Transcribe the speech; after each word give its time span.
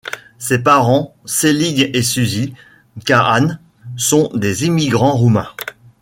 Ses 0.39 0.57
parents, 0.63 1.15
Selig 1.25 1.91
et 1.93 2.01
Susy 2.01 2.55
Kahane, 3.05 3.59
sont 3.97 4.31
des 4.33 4.65
immigrants 4.65 5.15
roumains. 5.15 5.53